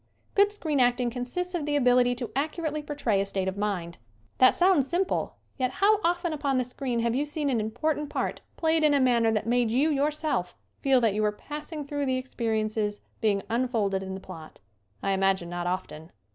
[0.33, 3.99] GOOD SCREEN acting consists of the ability to accurately portray a state of mind.
[4.39, 8.41] That sounds simple, yet how often upon the screen have you seen an important part
[8.57, 12.17] played in a manner that made you, yourself, feel that you were passing through the
[12.17, 14.59] experiences be ing unfolded in the plot.
[15.03, 16.11] I imagine not often.